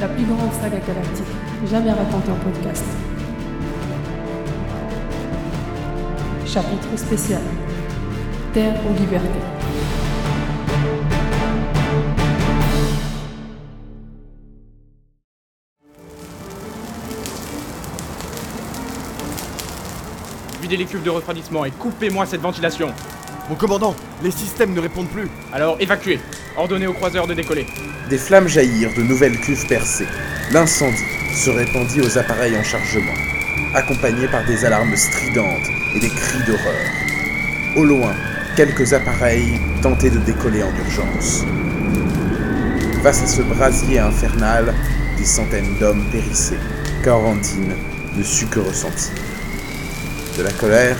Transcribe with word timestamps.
la 0.00 0.08
plus 0.08 0.24
grande 0.24 0.52
saga 0.52 0.78
galactique 0.86 1.24
jamais 1.66 1.90
racontée 1.90 2.30
en 2.30 2.36
podcast. 2.36 2.84
Chapitre 6.46 6.96
spécial 6.96 7.40
Terre 8.52 8.74
ou 8.86 9.00
liberté. 9.00 9.38
Videz 20.60 20.76
les 20.76 20.84
cuves 20.84 21.02
de 21.02 21.10
refroidissement 21.10 21.64
et 21.64 21.70
coupez-moi 21.70 22.26
cette 22.26 22.42
ventilation. 22.42 22.92
Mon 23.48 23.54
commandant, 23.54 23.94
les 24.24 24.32
systèmes 24.32 24.74
ne 24.74 24.80
répondent 24.80 25.08
plus. 25.08 25.28
Alors 25.52 25.76
évacuez. 25.78 26.18
Ordonnez 26.56 26.86
aux 26.86 26.92
croiseurs 26.92 27.26
de 27.26 27.34
décoller. 27.34 27.66
Des 28.10 28.18
flammes 28.18 28.48
jaillirent 28.48 28.94
de 28.96 29.02
nouvelles 29.02 29.38
cuves 29.38 29.66
percées. 29.68 30.08
L'incendie 30.52 30.96
se 31.34 31.50
répandit 31.50 32.00
aux 32.00 32.18
appareils 32.18 32.56
en 32.56 32.62
chargement, 32.62 33.12
accompagné 33.74 34.26
par 34.28 34.44
des 34.46 34.64
alarmes 34.64 34.96
stridentes 34.96 35.68
et 35.94 36.00
des 36.00 36.08
cris 36.08 36.42
d'horreur. 36.46 36.86
Au 37.76 37.84
loin, 37.84 38.14
quelques 38.56 38.94
appareils 38.94 39.60
tentaient 39.82 40.10
de 40.10 40.18
décoller 40.18 40.62
en 40.62 40.74
urgence. 40.84 41.44
Face 43.02 43.22
à 43.22 43.26
ce 43.26 43.42
brasier 43.42 43.98
infernal, 43.98 44.74
des 45.18 45.24
centaines 45.24 45.78
d'hommes 45.78 46.04
périssaient. 46.10 46.58
Quarantine 47.04 47.74
ne 48.16 48.22
sut 48.22 48.46
que 48.46 48.60
ressentir. 48.60 49.12
De 50.38 50.42
la 50.42 50.52
colère, 50.52 50.96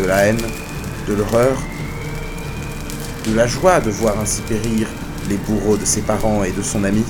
de 0.00 0.06
la 0.06 0.26
haine, 0.26 0.40
de 1.08 1.14
l'horreur, 1.14 1.56
de 3.26 3.34
la 3.34 3.46
joie 3.46 3.80
de 3.80 3.90
voir 3.90 4.20
ainsi 4.20 4.42
périr 4.42 4.86
les 5.28 5.36
bourreaux 5.36 5.76
de 5.76 5.84
ses 5.84 6.02
parents 6.02 6.44
et 6.44 6.52
de 6.52 6.62
son 6.62 6.84
ami. 6.84 7.04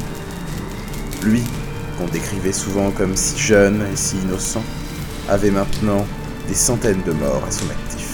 Lui, 1.23 1.43
qu'on 1.99 2.07
décrivait 2.07 2.53
souvent 2.53 2.93
comme 2.93 3.17
si 3.17 3.39
jeune 3.39 3.83
et 3.93 3.97
si 3.97 4.17
innocent, 4.19 4.63
avait 5.29 5.51
maintenant 5.51 6.07
des 6.47 6.55
centaines 6.55 7.03
de 7.05 7.13
morts 7.13 7.43
à 7.47 7.51
son 7.51 7.69
actif. 7.71 8.09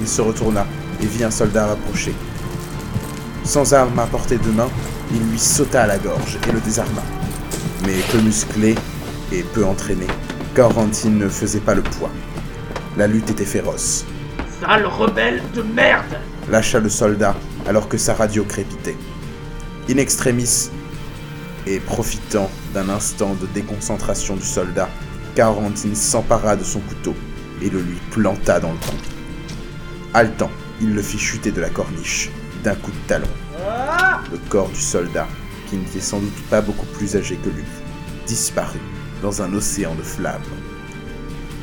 Il 0.00 0.08
se 0.08 0.22
retourna 0.22 0.66
et 1.02 1.06
vit 1.06 1.24
un 1.24 1.30
soldat 1.30 1.72
approcher. 1.72 2.14
Sans 3.44 3.74
arme 3.74 3.98
à 3.98 4.06
portée 4.06 4.38
de 4.38 4.50
main, 4.50 4.68
il 5.12 5.30
lui 5.30 5.38
sauta 5.38 5.82
à 5.82 5.86
la 5.86 5.98
gorge 5.98 6.38
et 6.48 6.52
le 6.52 6.60
désarma. 6.60 7.02
Mais 7.84 7.96
peu 8.12 8.18
musclé 8.20 8.76
et 9.32 9.42
peu 9.42 9.64
entraîné, 9.64 10.06
Corentine 10.54 11.18
ne 11.18 11.28
faisait 11.28 11.60
pas 11.60 11.74
le 11.74 11.82
poids. 11.82 12.10
La 12.96 13.06
lutte 13.06 13.30
était 13.30 13.44
féroce. 13.44 14.04
Sale 14.60 14.86
rebelle 14.86 15.42
de 15.54 15.62
merde 15.62 16.18
lâcha 16.50 16.78
le 16.78 16.88
soldat 16.88 17.34
alors 17.66 17.88
que 17.88 17.96
sa 17.96 18.14
radio 18.14 18.44
crépitait. 18.44 18.96
In 19.88 19.96
extremis, 19.96 20.70
et 21.66 21.80
profitant 21.80 22.50
d'un 22.74 22.88
instant 22.88 23.34
de 23.34 23.46
déconcentration 23.46 24.36
du 24.36 24.44
soldat, 24.44 24.88
Quarantine 25.34 25.94
s'empara 25.94 26.56
de 26.56 26.64
son 26.64 26.80
couteau 26.80 27.14
et 27.62 27.70
le 27.70 27.80
lui 27.80 27.96
planta 28.10 28.60
dans 28.60 28.72
le 28.72 28.78
cou. 28.78 28.96
Haletant, 30.12 30.50
il 30.80 30.94
le 30.94 31.02
fit 31.02 31.18
chuter 31.18 31.50
de 31.50 31.60
la 31.60 31.70
corniche 31.70 32.30
d'un 32.62 32.74
coup 32.74 32.90
de 32.90 33.08
talon. 33.08 33.28
Le 34.30 34.38
corps 34.48 34.68
du 34.68 34.80
soldat, 34.80 35.28
qui 35.68 35.76
n'était 35.76 36.00
sans 36.00 36.18
doute 36.18 36.42
pas 36.50 36.60
beaucoup 36.60 36.86
plus 36.86 37.16
âgé 37.16 37.36
que 37.36 37.48
lui, 37.48 37.64
disparut 38.26 38.80
dans 39.22 39.40
un 39.40 39.52
océan 39.54 39.94
de 39.94 40.02
flammes. 40.02 40.42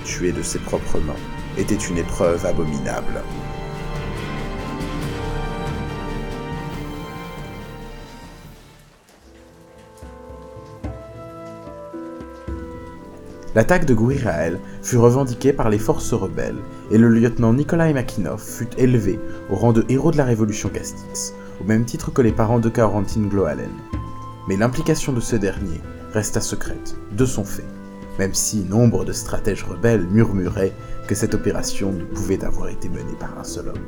Tuer 0.10 0.32
de 0.32 0.42
ses 0.42 0.58
propres 0.58 1.00
mains 1.00 1.14
était 1.56 1.76
une 1.76 2.00
épreuve 2.00 2.44
abominable. 2.44 3.22
L'attaque 13.54 13.86
de 13.86 13.94
Guirael 13.94 14.60
fut 14.82 14.98
revendiquée 14.98 15.54
par 15.54 15.70
les 15.70 15.78
forces 15.78 16.14
rebelles 16.14 16.58
et 16.90 16.98
le 16.98 17.10
lieutenant 17.10 17.54
Nikolai 17.54 17.94
Makinov 17.94 18.42
fut 18.42 18.70
élevé 18.80 19.20
au 19.52 19.56
rang 19.56 19.74
de 19.74 19.86
héros 19.90 20.12
de 20.12 20.18
la 20.18 20.26
révolution 20.26 20.70
Castix, 20.70 21.36
au 21.62 21.66
même 21.66 21.86
titre 21.86 22.12
que 22.12 22.24
les 22.24 22.32
parents 22.32 22.60
de 22.60 22.70
Quarantine 22.70 23.30
Gloalen. 23.30 23.70
Mais 24.48 24.58
l'implication 24.58 25.14
de 25.14 25.20
ce 25.20 25.36
dernier 25.36 25.80
resta 26.14 26.42
secrète, 26.42 26.96
de 27.12 27.26
son 27.26 27.44
fait, 27.44 27.64
même 28.20 28.34
si 28.34 28.66
nombre 28.66 29.06
de 29.06 29.14
stratèges 29.14 29.64
rebelles 29.64 30.06
murmuraient 30.06 30.74
que 31.08 31.16
cette 31.16 31.34
opération 31.34 31.94
ne 31.94 32.04
pouvait 32.04 32.44
avoir 32.44 32.68
été 32.68 32.90
menée 32.90 33.16
par 33.18 33.40
un 33.40 33.46
seul 33.46 33.70
homme. 33.70 33.86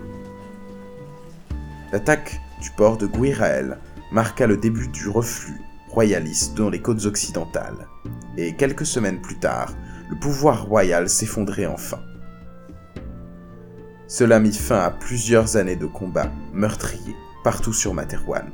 L'attaque 1.92 2.40
du 2.62 2.72
port 2.72 2.98
de 2.98 3.08
Guirael 3.08 3.78
marqua 4.10 4.48
le 4.48 4.56
début 4.56 4.88
du 4.88 5.10
reflux 5.10 5.60
royaliste 5.90 6.56
dans 6.56 6.70
les 6.70 6.82
côtes 6.82 7.06
occidentales, 7.06 7.90
et 8.38 8.56
quelques 8.56 8.86
semaines 8.86 9.22
plus 9.22 9.38
tard, 9.38 9.74
le 10.10 10.18
pouvoir 10.18 10.64
royal 10.66 11.10
s'effondrait 11.10 11.66
enfin. 11.66 12.00
Cela 14.08 14.40
mit 14.40 14.54
fin 14.54 14.80
à 14.80 14.92
plusieurs 14.92 15.58
années 15.58 15.76
de 15.76 15.88
combats 15.88 16.32
meurtriers 16.54 17.18
partout 17.44 17.74
sur 17.74 17.94
Materwan. 17.94 18.50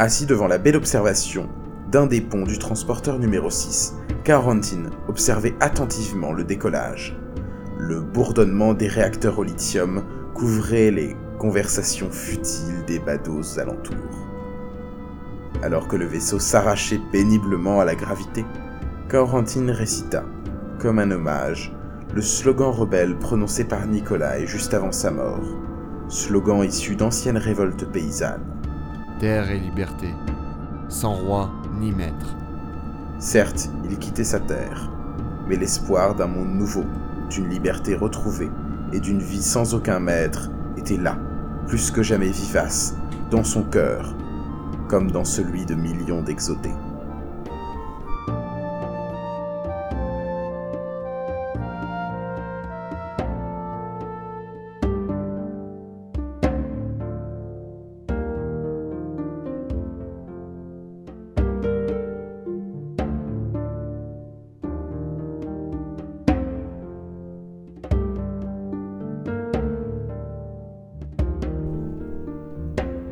Assis 0.00 0.26
devant 0.26 0.46
la 0.46 0.58
belle 0.58 0.76
observation 0.76 1.48
d'un 1.90 2.06
des 2.06 2.20
ponts 2.20 2.44
du 2.44 2.56
transporteur 2.56 3.18
numéro 3.18 3.50
6, 3.50 3.96
Quarantine 4.22 4.90
observait 5.08 5.56
attentivement 5.58 6.32
le 6.32 6.44
décollage. 6.44 7.18
Le 7.78 8.00
bourdonnement 8.00 8.74
des 8.74 8.86
réacteurs 8.86 9.40
au 9.40 9.42
lithium 9.42 10.04
couvrait 10.34 10.92
les 10.92 11.16
conversations 11.40 12.12
futiles 12.12 12.84
des 12.86 13.00
badauds 13.00 13.58
alentours. 13.58 14.28
Alors 15.64 15.88
que 15.88 15.96
le 15.96 16.06
vaisseau 16.06 16.38
s'arrachait 16.38 17.00
péniblement 17.10 17.80
à 17.80 17.84
la 17.84 17.96
gravité, 17.96 18.46
Quarantine 19.08 19.70
récita, 19.70 20.24
comme 20.78 21.00
un 21.00 21.10
hommage, 21.10 21.74
le 22.14 22.22
slogan 22.22 22.70
rebelle 22.70 23.18
prononcé 23.18 23.64
par 23.64 23.84
Nikolai 23.84 24.46
juste 24.46 24.74
avant 24.74 24.92
sa 24.92 25.10
mort, 25.10 25.56
slogan 26.08 26.62
issu 26.62 26.94
d'anciennes 26.94 27.36
révoltes 27.36 27.90
paysannes. 27.90 28.57
Terre 29.18 29.50
et 29.50 29.58
liberté, 29.58 30.14
sans 30.88 31.12
roi 31.12 31.50
ni 31.80 31.90
maître. 31.90 32.36
Certes, 33.18 33.68
il 33.90 33.98
quittait 33.98 34.22
sa 34.22 34.38
terre, 34.38 34.92
mais 35.48 35.56
l'espoir 35.56 36.14
d'un 36.14 36.28
monde 36.28 36.54
nouveau, 36.54 36.84
d'une 37.28 37.48
liberté 37.48 37.96
retrouvée 37.96 38.50
et 38.92 39.00
d'une 39.00 39.18
vie 39.18 39.42
sans 39.42 39.74
aucun 39.74 39.98
maître 39.98 40.50
était 40.76 40.96
là, 40.96 41.18
plus 41.66 41.90
que 41.90 42.00
jamais 42.00 42.28
vivace, 42.28 42.96
dans 43.28 43.42
son 43.42 43.64
cœur, 43.64 44.14
comme 44.86 45.10
dans 45.10 45.24
celui 45.24 45.66
de 45.66 45.74
millions 45.74 46.22
d'exotés. 46.22 46.74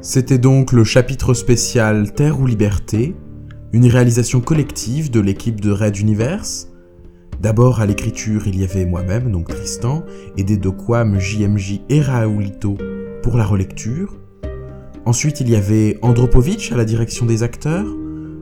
C'était 0.08 0.38
donc 0.38 0.70
le 0.70 0.84
chapitre 0.84 1.34
spécial 1.34 2.12
Terre 2.12 2.38
ou 2.38 2.46
Liberté, 2.46 3.16
une 3.72 3.88
réalisation 3.88 4.40
collective 4.40 5.10
de 5.10 5.18
l'équipe 5.18 5.60
de 5.60 5.72
Red 5.72 5.98
Universe. 5.98 6.68
D'abord 7.40 7.80
à 7.80 7.86
l'écriture 7.86 8.46
il 8.46 8.56
y 8.56 8.62
avait 8.62 8.86
moi-même, 8.86 9.32
donc 9.32 9.48
Tristan, 9.48 10.04
aidé 10.36 10.58
de 10.58 10.68
Quam, 10.68 11.18
JMJ 11.18 11.80
et 11.88 12.00
Raoulito 12.00 12.78
pour 13.20 13.36
la 13.36 13.44
relecture. 13.44 14.16
Ensuite 15.06 15.40
il 15.40 15.50
y 15.50 15.56
avait 15.56 15.98
Andropovitch 16.02 16.70
à 16.70 16.76
la 16.76 16.84
direction 16.84 17.26
des 17.26 17.42
acteurs, 17.42 17.88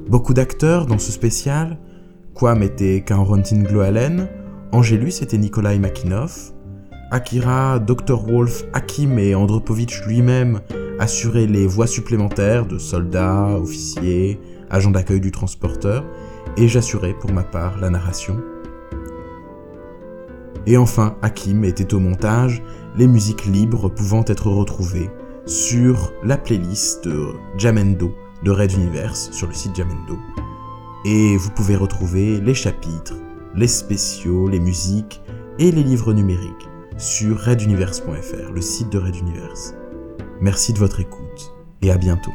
beaucoup 0.07 0.35
d'acteurs 0.35 0.85
dans 0.85 0.99
ce 0.99 1.13
spécial. 1.13 1.79
Quam 2.35 2.63
était 2.63 3.01
Kaorantin 3.01 3.63
Gloalen, 3.63 4.29
Angelus 4.71 5.23
était 5.23 5.39
Nikolai 5.39 5.79
Makinov, 5.79 6.53
Akira, 7.11 7.79
Dr. 7.79 8.23
Wolf, 8.23 8.65
Hakim 8.75 9.19
et 9.19 9.35
Andropovitch 9.35 10.03
lui-même 10.03 10.61
assuraient 10.99 11.47
les 11.47 11.67
voies 11.67 11.87
supplémentaires 11.87 12.67
de 12.67 12.79
soldats, 12.79 13.57
officiers, 13.57 14.41
agents 14.71 14.91
d'accueil 14.91 15.21
du 15.21 15.31
transporteur, 15.31 16.05
et 16.57 16.69
j'assurais 16.69 17.15
pour 17.15 17.33
ma 17.33 17.43
part 17.43 17.79
la 17.79 17.91
narration. 17.91 18.41
Et 20.67 20.77
enfin, 20.77 21.17
Hakim 21.23 21.65
était 21.65 21.93
au 21.95 22.01
montage, 22.01 22.63
les 22.97 23.07
musiques 23.07 23.45
libres 23.45 23.89
pouvant 23.89 24.25
être 24.27 24.49
retrouvées 24.49 25.11
sur 25.47 26.13
la 26.23 26.39
playlist 26.39 27.07
de 27.07 27.35
Jamendo 27.59 28.15
de 28.43 28.51
Red 28.51 28.73
Universe 28.73 29.31
sur 29.33 29.47
le 29.47 29.53
site 29.53 29.77
Jamendo. 29.77 30.19
Et 31.05 31.37
vous 31.37 31.51
pouvez 31.51 31.77
retrouver 31.77 32.41
les 32.41 32.55
chapitres, 32.55 33.17
les 33.55 33.69
spéciaux, 33.69 34.49
les 34.49 34.61
musiques 34.61 35.21
et 35.59 35.71
les 35.71 35.83
livres 35.83 36.15
numériques 36.15 36.69
sur 36.97 37.39
reduniverse.fr, 37.41 38.53
le 38.53 38.61
site 38.61 38.91
de 38.91 38.99
Red 38.99 39.17
Universe. 39.17 39.75
Merci 40.45 40.75
de 40.75 40.79
votre 40.79 41.01
écoute 41.01 41.55
et 41.81 41.91
à 41.91 41.97
bientôt. 41.97 42.31